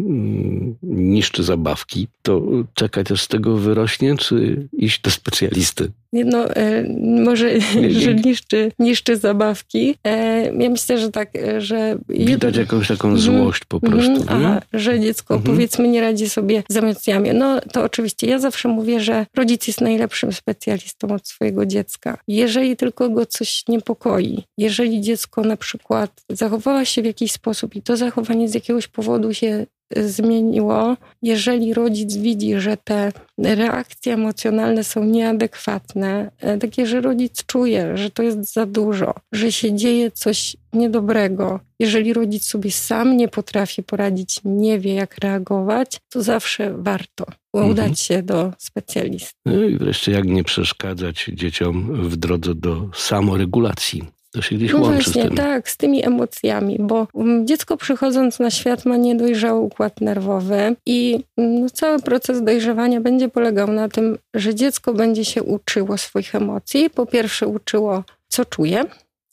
niszczy 0.82 1.42
zabawki, 1.42 2.08
to 2.22 2.42
czekać 2.74 3.12
aż 3.12 3.22
z 3.22 3.28
tego 3.28 3.56
wyrośnie, 3.56 4.16
czy 4.16 4.68
iść 4.72 5.00
do 5.00 5.10
specjalisty? 5.10 5.90
No, 6.12 6.54
e, 6.56 6.84
może, 7.24 7.60
że 8.04 8.14
niszczy, 8.14 8.72
niszczy 8.78 9.16
zabawki. 9.16 9.94
E, 10.06 10.44
ja 10.62 10.70
myślę, 10.70 10.98
że 10.98 11.10
tak, 11.10 11.30
że... 11.58 11.98
Widać 12.08 12.56
jakąś 12.56 12.88
taką 12.88 13.08
mhm. 13.08 13.18
złość 13.18 13.64
po 13.64 13.80
prostu. 13.80 14.12
Mm, 14.12 14.24
aha, 14.28 14.62
że 14.72 15.00
dziecko 15.00 15.34
mm 15.34 15.40
powiedzmy 15.50 15.88
nie 15.88 16.00
radzi 16.00 16.28
sobie 16.28 16.62
z 16.68 16.76
emocjami. 16.76 17.30
No 17.34 17.60
to 17.72 17.82
oczywiście 17.82 18.26
ja 18.26 18.38
zawsze 18.38 18.68
mówię, 18.68 19.00
że 19.00 19.26
rodzic 19.36 19.66
jest 19.66 19.80
najlepszym 19.80 20.32
specjalistą 20.32 21.08
od 21.08 21.28
swojego 21.28 21.66
dziecka. 21.66 22.18
Jeżeli 22.28 22.76
tylko 22.76 23.10
go 23.10 23.26
coś 23.26 23.64
niepokoi, 23.68 24.42
jeżeli 24.58 25.00
dziecko 25.00 25.42
na 25.42 25.56
przykład 25.56 26.22
zachowała 26.50 26.84
się 26.84 27.02
w 27.02 27.04
jakiś 27.04 27.32
sposób 27.32 27.76
i 27.76 27.82
to 27.82 27.96
zachowanie 27.96 28.48
z 28.48 28.54
jakiegoś 28.54 28.88
powodu 28.88 29.34
się 29.34 29.66
zmieniło, 29.96 30.96
jeżeli 31.22 31.74
rodzic 31.74 32.16
widzi, 32.16 32.60
że 32.60 32.76
te 32.76 33.12
reakcje 33.38 34.14
emocjonalne 34.14 34.84
są 34.84 35.04
nieadekwatne, 35.04 36.30
e, 36.38 36.58
takie, 36.58 36.86
że 36.86 37.00
rodzic 37.00 37.44
czuje, 37.46 37.96
że 37.96 38.10
to 38.10 38.22
jest 38.22 38.52
za 38.52 38.66
dużo, 38.66 39.14
że 39.32 39.52
się 39.52 39.76
dzieje 39.76 40.10
coś 40.10 40.56
niedobrego, 40.72 41.60
jeżeli 41.78 42.12
rodzic 42.12 42.44
sobie 42.46 42.70
sam 42.70 43.16
nie 43.16 43.28
potrafi 43.28 43.82
poradzić, 43.82 44.40
nie 44.44 44.78
wie 44.78 44.94
jak 44.94 45.18
reagować, 45.18 46.00
to 46.08 46.22
zawsze 46.22 46.74
warto 46.78 47.24
udać 47.52 47.78
mhm. 47.78 47.96
się 47.96 48.22
do 48.22 48.52
specjalisty. 48.58 49.34
No 49.46 49.64
i 49.64 49.78
wreszcie, 49.78 50.12
jak 50.12 50.24
nie 50.24 50.44
przeszkadzać 50.44 51.30
dzieciom 51.32 52.08
w 52.08 52.16
drodze 52.16 52.54
do 52.54 52.88
samoregulacji. 52.94 54.19
To 54.32 54.42
się 54.42 54.56
gdzieś 54.56 54.72
no 54.72 54.80
łączy 54.80 54.94
właśnie, 54.94 55.22
z 55.22 55.26
tym. 55.26 55.36
tak, 55.36 55.70
z 55.70 55.76
tymi 55.76 56.06
emocjami, 56.06 56.76
bo 56.80 57.06
mm, 57.14 57.46
dziecko 57.46 57.76
przychodząc 57.76 58.38
na 58.38 58.50
świat 58.50 58.84
ma 58.84 58.96
niedojrzały 58.96 59.60
układ 59.60 60.00
nerwowy 60.00 60.76
i 60.86 61.24
mm, 61.36 61.60
no, 61.60 61.70
cały 61.70 61.98
proces 61.98 62.44
dojrzewania 62.44 63.00
będzie 63.00 63.28
polegał 63.28 63.72
na 63.72 63.88
tym, 63.88 64.18
że 64.34 64.54
dziecko 64.54 64.94
będzie 64.94 65.24
się 65.24 65.42
uczyło 65.42 65.98
swoich 65.98 66.34
emocji. 66.34 66.90
Po 66.90 67.06
pierwsze 67.06 67.46
uczyło, 67.46 68.04
co 68.28 68.44
czuje, 68.44 68.84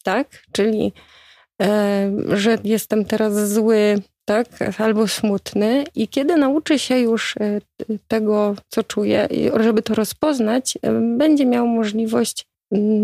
tak, 0.03 0.27
czyli 0.51 0.93
e, 1.61 2.11
że 2.27 2.57
jestem 2.63 3.05
teraz 3.05 3.49
zły, 3.53 4.01
tak, 4.25 4.47
albo 4.77 5.07
smutny 5.07 5.83
i 5.95 6.07
kiedy 6.07 6.35
nauczy 6.35 6.79
się 6.79 6.99
już 6.99 7.37
e, 7.37 7.61
tego, 8.07 8.55
co 8.67 8.83
czuje, 8.83 9.27
żeby 9.59 9.81
to 9.81 9.95
rozpoznać, 9.95 10.77
e, 10.81 10.91
będzie 11.17 11.45
miał 11.45 11.67
możliwość 11.67 12.45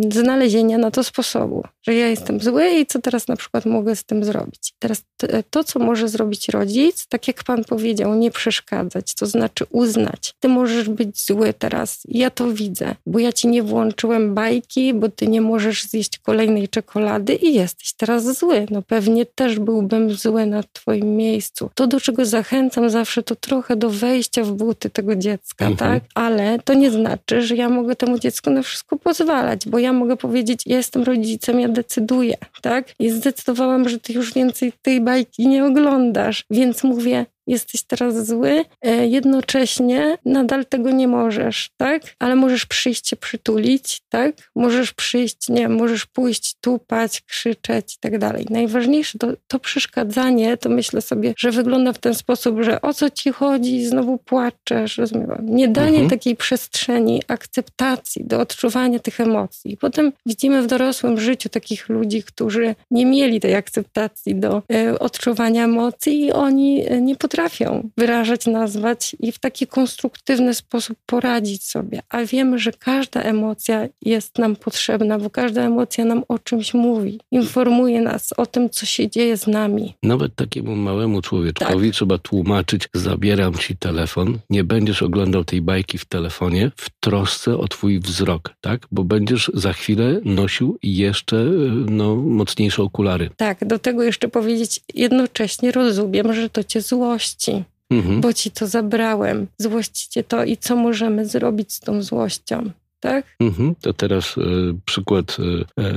znalezienia 0.10 0.78
na 0.78 0.92
to 0.92 1.04
sposobu, 1.04 1.64
że 1.82 1.94
ja 1.94 2.08
jestem 2.08 2.40
zły 2.40 2.70
i 2.70 2.86
co 2.86 3.02
teraz 3.02 3.28
na 3.28 3.36
przykład 3.36 3.66
mogę 3.66 3.96
z 3.96 4.04
tym 4.04 4.24
zrobić. 4.24 4.74
Teraz 4.80 5.04
to, 5.50 5.64
co 5.64 5.80
może 5.80 6.10
zrobić 6.10 6.50
rodzic, 6.50 7.08
tak 7.08 7.28
jak 7.28 7.44
pan 7.44 7.64
powiedział, 7.64 8.16
nie 8.16 8.32
przeszkadzać, 8.32 9.16
to 9.16 9.26
znaczy 9.26 9.66
uznać. 9.70 10.34
Ty 10.40 10.48
możesz 10.48 10.90
być 10.90 11.26
zły 11.26 11.54
teraz, 11.54 12.02
ja 12.08 12.30
to 12.30 12.52
widzę, 12.52 12.96
bo 13.06 13.20
ja 13.20 13.34
ci 13.34 13.48
nie 13.48 13.64
włączyłem 13.64 14.34
bajki, 14.34 14.94
bo 14.94 15.10
ty 15.10 15.28
nie 15.28 15.42
możesz 15.42 15.84
zjeść 15.84 16.18
kolejnej 16.18 16.70
czekolady 16.70 17.36
i 17.36 17.54
jesteś 17.54 17.94
teraz 17.94 18.40
zły. 18.40 18.66
No 18.70 18.82
pewnie 18.82 19.26
też 19.26 19.60
byłbym 19.60 20.14
zły 20.16 20.46
na 20.46 20.64
twoim 20.74 21.16
miejscu. 21.16 21.70
To, 21.76 21.88
do 21.88 22.00
czego 22.00 22.26
zachęcam 22.26 22.90
zawsze, 22.90 23.24
to 23.24 23.36
trochę 23.36 23.76
do 23.76 23.90
wejścia 23.90 24.44
w 24.44 24.52
buty 24.52 24.90
tego 24.90 25.16
dziecka, 25.16 25.66
mhm. 25.66 25.78
tak? 25.78 26.10
Ale 26.16 26.60
to 26.60 26.74
nie 26.74 26.92
znaczy, 26.92 27.42
że 27.42 27.56
ja 27.56 27.70
mogę 27.70 27.96
temu 27.96 28.20
dziecku 28.20 28.50
na 28.50 28.62
wszystko 28.62 28.98
pozwalać 28.98 29.53
bo 29.68 29.80
ja 29.80 29.94
mogę 29.94 30.18
powiedzieć, 30.18 30.64
ja 30.66 30.78
jestem 30.78 31.04
rodzicem, 31.04 31.60
ja 31.60 31.70
decyduję, 31.70 32.38
tak? 32.62 32.94
I 33.00 33.10
zdecydowałam, 33.10 33.90
że 33.90 34.00
ty 34.00 34.14
już 34.14 34.34
więcej 34.34 34.74
tej 34.82 35.02
bajki 35.02 35.48
nie 35.48 35.66
oglądasz, 35.66 36.46
więc 36.50 36.84
mówię, 36.84 37.26
jesteś 37.48 37.84
teraz 37.84 38.28
zły, 38.28 38.66
e, 38.82 39.08
jednocześnie 39.08 40.18
nadal 40.26 40.66
tego 40.66 40.92
nie 40.92 41.08
możesz, 41.08 41.70
tak? 41.78 42.02
Ale 42.20 42.36
możesz 42.36 42.66
przyjść 42.66 43.08
się 43.08 43.16
przytulić, 43.16 44.02
tak? 44.10 44.36
Możesz 44.56 44.94
przyjść, 44.94 45.50
nie 45.50 45.70
możesz 45.70 46.06
pójść, 46.06 46.56
tupać, 46.62 47.22
krzyczeć 47.22 47.96
i 47.96 48.00
tak 48.00 48.18
dalej. 48.18 48.46
Najważniejsze 48.50 49.20
to, 49.20 49.28
to 49.48 49.60
przeszkadzanie, 49.60 50.58
to 50.58 50.70
myślę 50.70 51.02
sobie, 51.02 51.34
że 51.38 51.52
wygląda 51.52 51.94
w 51.94 51.98
ten 51.98 52.16
sposób, 52.16 52.62
że 52.62 52.82
o 52.82 52.94
co 52.94 53.10
ci 53.10 53.32
chodzi, 53.32 53.86
znowu 53.86 54.18
płaczesz, 54.18 54.98
rozumiem. 54.98 55.38
Nie 55.42 55.68
danie 55.68 55.90
mhm. 55.90 56.10
takiej 56.10 56.36
przestrzeni, 56.36 57.22
akceptacji 57.28 58.24
do 58.26 58.40
odczuwania 58.40 59.00
tych 59.00 59.20
emocji. 59.20 59.78
Potem 59.78 60.12
widzimy 60.26 60.62
w 60.62 60.68
dorosłym 60.68 61.20
życiu 61.20 61.50
takich 61.50 61.90
ludzi, 61.90 62.24
którzy 62.24 62.76
nie 62.92 63.06
mieli 63.06 63.40
tej 63.40 63.56
akceptacji 63.56 64.36
do 64.36 64.62
y, 64.92 65.00
odczuwania 65.00 65.64
emocji 65.64 66.26
i 66.26 66.32
oni 66.32 66.86
e, 66.88 67.02
nie 67.02 67.16
potrafią 67.16 67.33
potrafią 67.34 67.90
wyrażać, 67.98 68.46
nazwać 68.46 69.16
i 69.20 69.32
w 69.32 69.40
taki 69.40 69.68
konstruktywny 69.68 70.54
sposób 70.54 70.98
poradzić 71.06 71.64
sobie. 71.64 72.02
A 72.10 72.26
wiemy, 72.26 72.60
że 72.60 72.72
każda 72.72 73.22
emocja 73.22 73.88
jest 74.02 74.38
nam 74.38 74.56
potrzebna, 74.56 75.20
bo 75.20 75.30
każda 75.30 75.62
emocja 75.62 76.06
nam 76.06 76.24
o 76.28 76.40
czymś 76.40 76.74
mówi, 76.74 77.20
informuje 77.32 78.02
nas 78.02 78.34
o 78.38 78.46
tym, 78.46 78.70
co 78.70 78.86
się 78.86 79.10
dzieje 79.10 79.38
z 79.38 79.48
nami. 79.48 79.94
Nawet 80.04 80.36
takiemu 80.36 80.76
małemu 80.76 81.22
człowieczkowi 81.22 81.88
tak. 81.88 81.96
trzeba 81.96 82.18
tłumaczyć: 82.18 82.90
zabieram 82.94 83.54
ci 83.54 83.78
telefon, 83.78 84.40
nie 84.50 84.64
będziesz 84.64 85.04
oglądał 85.04 85.44
tej 85.44 85.62
bajki 85.62 85.98
w 85.98 86.06
telefonie 86.06 86.72
w 86.76 86.90
trosce 87.00 87.58
o 87.58 87.68
twój 87.68 88.00
wzrok, 88.00 88.54
tak? 88.62 88.88
Bo 88.92 89.04
będziesz 89.04 89.52
za 89.54 89.74
chwilę 89.74 90.22
nosił 90.26 90.78
jeszcze 90.84 91.46
no, 91.90 92.16
mocniejsze 92.16 92.84
okulary. 92.84 93.30
Tak, 93.38 93.66
do 93.68 93.80
tego 93.80 94.04
jeszcze 94.04 94.28
powiedzieć 94.28 94.82
jednocześnie 94.94 95.72
rozumiem, 95.72 96.34
że 96.34 96.50
to 96.50 96.64
cię 96.64 96.82
złości 96.82 97.23
złości, 97.24 97.64
mhm. 97.90 98.22
bo 98.22 98.34
ci 98.34 98.52
to 98.52 98.68
zabrałem. 98.68 99.48
Złość 99.58 100.08
cię 100.08 100.24
to 100.24 100.44
i 100.44 100.58
co 100.58 100.76
możemy 100.76 101.26
zrobić 101.26 101.74
z 101.74 101.80
tą 101.80 102.04
złością. 102.04 102.72
Tak? 103.00 103.26
Mhm. 103.40 103.76
To 103.82 103.94
teraz 103.94 104.38
y, 104.38 104.42
przykład 104.86 105.38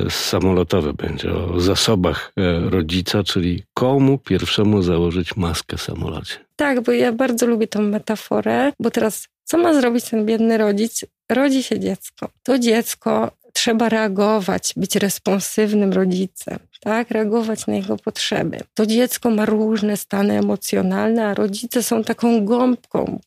y, 0.07 0.11
samolotowy 0.11 0.93
będzie 0.93 1.35
o 1.35 1.61
zasobach 1.61 2.33
y, 2.39 2.71
rodzica, 2.71 3.23
czyli 3.23 3.63
komu 3.75 4.19
pierwszemu 4.19 4.83
założyć 4.83 5.37
maskę 5.37 5.77
w 5.77 5.83
samolocie. 5.83 6.35
Tak, 6.57 6.81
bo 6.81 6.93
ja 6.93 7.13
bardzo 7.13 7.47
lubię 7.47 7.67
tą 7.67 7.83
metaforę, 7.83 8.73
bo 8.81 8.91
teraz 8.91 9.29
co 9.45 9.59
ma 9.59 9.75
zrobić 9.75 10.05
ten 10.05 10.27
biedny 10.27 10.59
rodzic? 10.59 11.05
Rodzi 11.31 11.63
się 11.63 11.81
dziecko. 11.81 12.29
To 12.43 12.59
dziecko 12.59 13.31
trzeba 13.57 13.89
reagować, 13.89 14.73
być 14.77 14.97
responsywnym 14.97 15.93
rodzicem, 15.93 16.59
tak? 16.81 17.11
reagować 17.11 17.67
na 17.67 17.75
jego 17.75 17.97
potrzeby. 17.97 18.61
To 18.75 18.87
dziecko 18.87 19.31
ma 19.31 19.45
różne 19.47 19.97
stany 19.97 20.39
emocjonalne, 20.39 21.27
a 21.27 21.35
rodzice 21.35 21.83
są 21.83 22.05
taką 22.05 22.45
gąbką, 22.45 23.21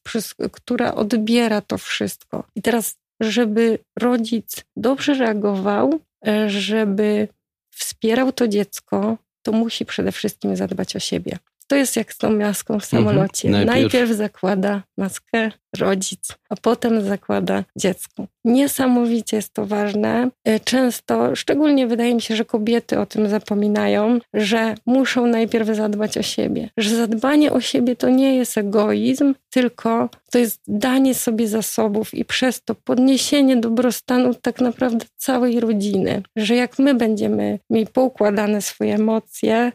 która 0.51 0.95
odbiera 0.95 1.61
to 1.61 1.77
wszystko. 1.77 2.43
I 2.55 2.61
teraz, 2.61 2.97
żeby 3.19 3.79
rodzic 3.99 4.65
dobrze 4.75 5.13
reagował, 5.13 5.99
e, 6.27 6.49
żeby 6.49 7.27
wspierał 7.75 8.31
to 8.31 8.47
dziecko, 8.47 9.17
to 9.41 9.51
musi 9.51 9.85
przede 9.85 10.11
wszystkim 10.11 10.55
zadbać 10.55 10.95
o 10.95 10.99
siebie. 10.99 11.37
To 11.67 11.75
jest 11.75 11.95
jak 11.95 12.13
z 12.13 12.17
tą 12.17 12.37
maską 12.37 12.79
w 12.79 12.85
samolocie. 12.85 13.47
Mhm. 13.47 13.65
Najpierw... 13.65 13.93
Najpierw 13.93 14.17
zakłada 14.17 14.83
maskę 14.97 15.51
rodzic, 15.77 16.27
a 16.49 16.55
potem 16.55 17.01
zakłada 17.01 17.63
dziecko. 17.75 18.25
Niesamowicie 18.45 19.37
jest 19.37 19.53
to 19.53 19.65
ważne. 19.65 20.29
E, 20.45 20.59
często, 20.59 21.35
szczególnie 21.35 21.87
wydaje 21.87 22.15
mi 22.15 22.21
się, 22.21 22.35
że 22.35 22.45
kobiety 22.45 22.99
o 22.99 23.05
tym 23.05 23.29
zapominają, 23.29 24.19
że 24.33 24.75
muszą 24.85 25.25
najpierw 25.25 25.67
zadbać 25.67 26.17
o 26.17 26.21
siebie. 26.21 26.69
Że 26.77 26.95
zadbanie 26.95 27.51
o 27.51 27.61
siebie 27.61 27.95
to 27.95 28.09
nie 28.09 28.35
jest 28.35 28.57
egoizm, 28.57 29.35
tylko 29.49 30.09
to 30.31 30.39
jest 30.39 30.61
danie 30.67 31.15
sobie 31.15 31.47
zasobów 31.47 32.13
i 32.13 32.25
przez 32.25 32.61
to 32.61 32.75
podniesienie 32.75 33.57
dobrostanu 33.57 34.33
tak 34.33 34.61
naprawdę 34.61 35.05
całej 35.17 35.59
rodziny. 35.59 36.23
Że 36.35 36.55
jak 36.55 36.79
my 36.79 36.93
będziemy 36.93 37.59
mieli 37.69 37.87
poukładane 37.87 38.61
swoje 38.61 38.95
emocje, 38.95 39.71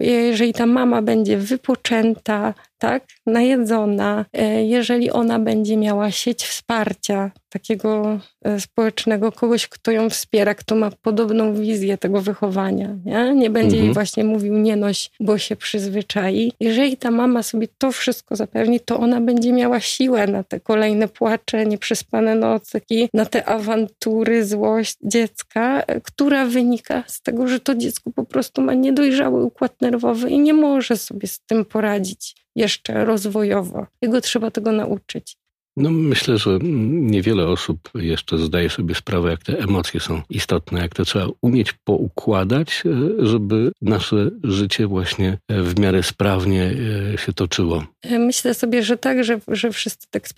jeżeli 0.00 0.52
ta 0.52 0.66
mama 0.66 1.02
będzie 1.02 1.36
wypoczęta, 1.36 2.54
tak, 2.78 3.04
najedzona, 3.26 4.24
e, 4.32 4.64
jeżeli 4.64 5.10
ona 5.10 5.38
będzie 5.38 5.76
miała 5.76 6.10
sieć 6.10 6.44
wsparcia 6.44 7.30
takiego 7.54 8.20
e, 8.44 8.60
społecznego, 8.60 9.32
kogoś, 9.32 9.68
kto 9.68 9.90
ją 9.90 10.10
wspiera, 10.10 10.54
kto 10.54 10.74
ma 10.74 10.90
podobną 11.02 11.54
wizję 11.54 11.98
tego 11.98 12.20
wychowania, 12.20 12.96
nie, 13.04 13.34
nie 13.34 13.50
będzie 13.50 13.76
mhm. 13.76 13.84
jej 13.84 13.94
właśnie 13.94 14.24
mówił 14.24 14.58
nie 14.58 14.76
noś, 14.76 15.10
bo 15.20 15.38
się 15.38 15.56
przyzwyczai. 15.56 16.52
Jeżeli 16.60 16.96
ta 16.96 17.10
mama 17.10 17.42
sobie 17.42 17.68
to 17.78 17.92
wszystko 17.92 18.36
zapewni, 18.36 18.80
to 18.80 18.98
ona 18.98 19.20
będzie 19.20 19.52
miała 19.52 19.80
siłę 19.80 20.26
na 20.26 20.44
te 20.44 20.60
kolejne 20.60 21.08
płacze, 21.08 21.66
nieprzespane 21.66 22.34
nocyki, 22.34 23.08
na 23.14 23.26
te 23.26 23.44
awantury, 23.44 24.44
złość 24.44 24.96
dziecka, 25.02 25.82
e, 25.82 26.00
która 26.00 26.46
wynika 26.46 27.04
z 27.06 27.22
tego, 27.22 27.48
że 27.48 27.60
to 27.60 27.74
dziecko 27.74 28.10
po 28.10 28.24
prostu 28.24 28.62
ma 28.62 28.74
niedojrzały 28.74 29.44
układ 29.44 29.80
nerwowy 29.80 30.30
i 30.30 30.40
nie 30.40 30.54
może 30.54 30.96
sobie 30.96 31.28
z 31.28 31.40
tym 31.40 31.64
poradzić 31.64 32.36
jeszcze 32.56 33.04
rozwojowo. 33.04 33.86
Jego 34.02 34.20
trzeba 34.20 34.50
tego 34.50 34.72
nauczyć. 34.72 35.36
No 35.76 35.90
myślę, 35.90 36.38
że 36.38 36.58
niewiele 36.62 37.46
osób 37.46 37.78
jeszcze 37.94 38.38
zdaje 38.38 38.70
sobie 38.70 38.94
sprawę, 38.94 39.30
jak 39.30 39.42
te 39.42 39.58
emocje 39.58 40.00
są 40.00 40.22
istotne, 40.30 40.80
jak 40.80 40.94
to 40.94 41.04
trzeba 41.04 41.26
umieć 41.42 41.72
poukładać, 41.72 42.82
e, 42.86 43.26
żeby 43.26 43.72
nasze 43.82 44.30
życie 44.44 44.86
właśnie 44.86 45.38
e, 45.48 45.62
w 45.62 45.78
miarę 45.78 46.02
sprawnie 46.02 46.74
e, 47.14 47.18
się 47.18 47.32
toczyło. 47.32 47.84
Myślę 48.10 48.54
sobie, 48.54 48.82
że 48.82 48.96
tak, 48.96 49.24
że, 49.24 49.40
że 49.48 49.72
wszyscy 49.72 50.06
tak 50.10 50.28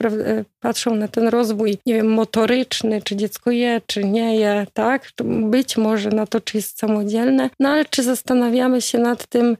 patrzą 0.60 0.96
na 0.96 1.08
ten 1.08 1.28
rozwój, 1.28 1.78
nie 1.86 1.94
wiem, 1.94 2.08
motoryczny, 2.08 3.02
czy 3.02 3.16
dziecko 3.16 3.50
je, 3.50 3.80
czy 3.86 4.04
nie 4.04 4.36
je, 4.36 4.66
tak? 4.72 5.10
Być 5.50 5.76
może 5.76 6.10
na 6.10 6.26
to, 6.26 6.40
czy 6.40 6.56
jest 6.56 6.78
samodzielne, 6.78 7.50
no 7.60 7.68
ale 7.68 7.84
czy 7.84 8.02
zastanawiamy 8.02 8.82
się 8.82 8.98
nad 8.98 9.26
tym, 9.26 9.56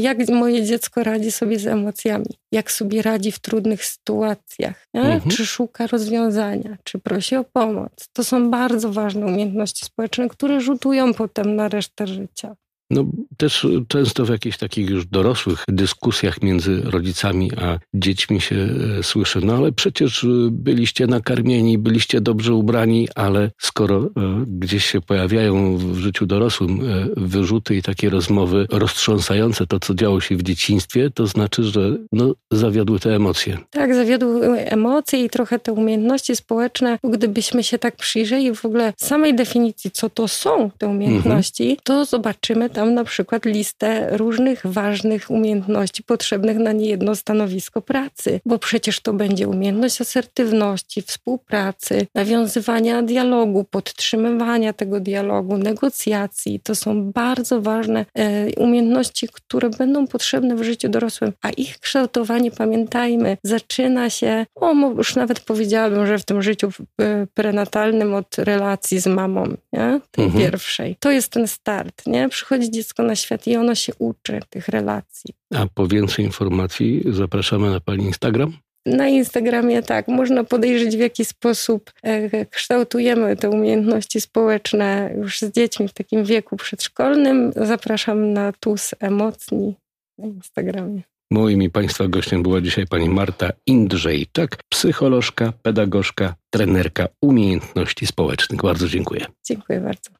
jak 0.00 0.28
moje 0.28 0.64
dziecko 0.64 1.02
radzi 1.02 1.32
sobie 1.32 1.58
z 1.58 1.66
emocjami, 1.66 2.38
jak 2.52 2.72
sobie 2.72 3.02
radzi 3.02 3.32
w 3.32 3.38
trudnych 3.38 3.84
sytuacjach, 3.84 4.86
mhm. 4.94 5.30
czy 5.30 5.46
szuka 5.46 5.86
rozwiązania, 5.86 6.76
czy 6.84 6.98
prosi 6.98 7.36
o 7.36 7.44
pomoc. 7.44 8.08
To 8.12 8.24
są 8.24 8.50
bardzo 8.50 8.92
ważne 8.92 9.26
umiejętności 9.26 9.86
społeczne, 9.86 10.28
które 10.28 10.60
rzutują 10.60 11.14
potem 11.14 11.56
na 11.56 11.68
resztę 11.68 12.06
życia. 12.06 12.56
No 12.90 13.04
też 13.36 13.66
często 13.88 14.24
w 14.24 14.28
jakichś 14.28 14.58
takich 14.58 14.90
już 14.90 15.06
dorosłych 15.06 15.64
dyskusjach 15.68 16.42
między 16.42 16.80
rodzicami 16.84 17.50
a 17.56 17.78
dziećmi 17.94 18.40
się 18.40 18.68
e, 18.98 19.02
słyszy, 19.02 19.40
no 19.42 19.56
ale 19.56 19.72
przecież 19.72 20.24
e, 20.24 20.28
byliście 20.50 21.06
nakarmieni, 21.06 21.78
byliście 21.78 22.20
dobrze 22.20 22.54
ubrani, 22.54 23.08
ale 23.14 23.50
skoro 23.58 23.96
e, 23.96 24.08
gdzieś 24.46 24.84
się 24.84 25.00
pojawiają 25.00 25.76
w 25.76 25.96
życiu 25.96 26.26
dorosłym 26.26 26.80
wyrzuty 27.16 27.76
i 27.76 27.82
takie 27.82 28.10
rozmowy 28.10 28.66
roztrząsające 28.70 29.66
to, 29.66 29.80
co 29.80 29.94
działo 29.94 30.20
się 30.20 30.36
w 30.36 30.42
dzieciństwie, 30.42 31.10
to 31.10 31.26
znaczy, 31.26 31.62
że 31.62 31.96
no, 32.12 32.34
zawiodły 32.50 33.00
te 33.00 33.14
emocje. 33.14 33.58
Tak, 33.70 33.94
zawiodły 33.94 34.58
emocje 34.58 35.24
i 35.24 35.30
trochę 35.30 35.58
te 35.58 35.72
umiejętności 35.72 36.36
społeczne. 36.36 36.98
Gdybyśmy 37.04 37.62
się 37.64 37.78
tak 37.78 37.96
przyjrzeli 37.96 38.54
w 38.54 38.64
ogóle 38.64 38.92
samej 38.96 39.34
definicji, 39.34 39.90
co 39.90 40.10
to 40.10 40.28
są 40.28 40.70
te 40.78 40.88
umiejętności, 40.88 41.62
mhm. 41.62 41.78
to 41.84 42.04
zobaczymy 42.04 42.70
tam 42.78 42.94
na 42.94 43.04
przykład 43.04 43.44
listę 43.44 44.16
różnych 44.16 44.60
ważnych 44.64 45.30
umiejętności 45.30 46.02
potrzebnych 46.02 46.58
na 46.58 46.72
niejedno 46.72 47.16
stanowisko 47.16 47.82
pracy, 47.82 48.40
bo 48.46 48.58
przecież 48.58 49.00
to 49.00 49.12
będzie 49.12 49.48
umiejętność 49.48 50.00
asertywności, 50.00 51.02
współpracy, 51.02 52.06
nawiązywania 52.14 53.02
dialogu, 53.02 53.64
podtrzymywania 53.64 54.72
tego 54.72 55.00
dialogu, 55.00 55.56
negocjacji. 55.56 56.60
To 56.60 56.74
są 56.74 57.12
bardzo 57.12 57.60
ważne 57.60 58.06
e, 58.14 58.50
umiejętności, 58.56 59.28
które 59.32 59.70
będą 59.70 60.06
potrzebne 60.06 60.56
w 60.56 60.62
życiu 60.62 60.88
dorosłym, 60.88 61.32
a 61.42 61.50
ich 61.50 61.78
kształtowanie, 61.78 62.50
pamiętajmy, 62.50 63.36
zaczyna 63.42 64.10
się, 64.10 64.46
o, 64.54 64.74
już 64.74 65.16
nawet 65.16 65.40
powiedziałabym, 65.40 66.06
że 66.06 66.18
w 66.18 66.24
tym 66.24 66.42
życiu 66.42 66.68
e, 67.00 67.26
prenatalnym 67.34 68.14
od 68.14 68.38
relacji 68.38 69.00
z 69.00 69.06
mamą, 69.06 69.44
nie? 69.72 70.00
tej 70.10 70.24
mhm. 70.24 70.44
pierwszej. 70.44 70.96
To 71.00 71.10
jest 71.10 71.28
ten 71.28 71.48
start, 71.48 72.06
nie? 72.06 72.28
Przychodzi 72.28 72.67
dziecko 72.70 73.02
na 73.02 73.16
świat 73.16 73.46
i 73.46 73.56
ono 73.56 73.74
się 73.74 73.92
uczy 73.98 74.40
tych 74.50 74.68
relacji. 74.68 75.34
A 75.54 75.66
po 75.74 75.86
więcej 75.86 76.24
informacji 76.24 77.02
zapraszamy 77.10 77.70
na 77.70 77.80
Pani 77.80 78.04
Instagram? 78.04 78.52
Na 78.86 79.08
Instagramie 79.08 79.82
tak, 79.82 80.08
można 80.08 80.44
podejrzeć 80.44 80.96
w 80.96 81.00
jaki 81.00 81.24
sposób 81.24 81.92
e, 82.02 82.46
kształtujemy 82.46 83.36
te 83.36 83.50
umiejętności 83.50 84.20
społeczne 84.20 85.14
już 85.16 85.40
z 85.40 85.52
dziećmi 85.52 85.88
w 85.88 85.92
takim 85.92 86.24
wieku 86.24 86.56
przedszkolnym. 86.56 87.52
Zapraszam 87.56 88.32
na 88.32 88.52
TUS 88.52 88.94
Emocni 89.00 89.74
na 90.18 90.26
Instagramie. 90.26 91.02
Moim 91.30 91.62
i 91.62 91.70
Państwa 91.70 92.08
gościem 92.08 92.42
była 92.42 92.60
dzisiaj 92.60 92.86
pani 92.86 93.08
Marta 93.08 93.50
Indrzejczak, 93.66 94.56
psycholożka, 94.68 95.52
pedagogzka, 95.62 96.34
trenerka 96.50 97.08
umiejętności 97.22 98.06
społecznych. 98.06 98.62
Bardzo 98.62 98.88
dziękuję. 98.88 99.26
Dziękuję 99.46 99.80
bardzo. 99.80 100.18